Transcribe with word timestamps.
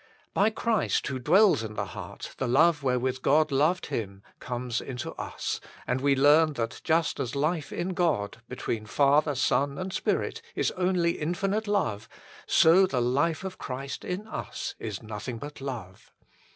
By 0.33 0.49
Christ 0.49 1.05
who 1.05 1.19
dwells 1.19 1.61
in 1.61 1.75
the 1.75 1.85
heart 1.85 2.33
the 2.39 2.47
love 2.47 2.81
wherewith 2.81 3.21
God 3.21 3.51
loved 3.51 3.85
Him 3.85 4.23
comes 4.39 4.81
into 4.81 5.11
us; 5.11 5.61
and 5.85 6.01
we 6.01 6.15
learn 6.15 6.53
that 6.53 6.81
just 6.83 7.19
as 7.19 7.35
life 7.35 7.71
in 7.71 7.89
God, 7.89 8.41
between 8.49 8.87
Father, 8.87 9.35
Son, 9.35 9.77
and 9.77 9.93
Spirit, 9.93 10.41
is 10.55 10.71
only 10.71 11.19
infinite 11.21 11.67
love, 11.67 12.09
so 12.47 12.87
the 12.87 12.99
life 12.99 13.43
of 13.43 13.59
Christ 13.59 14.03
in 14.03 14.27
us 14.27 14.73
is 14.79 15.03
nothing 15.03 15.37
but 15.37 15.61
love. 15.61 16.11